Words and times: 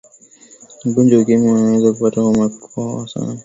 mgonjwa 0.85 1.15
wa 1.17 1.21
ukimwi 1.23 1.49
anaweza 1.51 1.93
kupata 1.93 2.21
homa 2.21 2.37
na 2.47 2.49
kukohoa 2.49 3.07
sana 3.07 3.39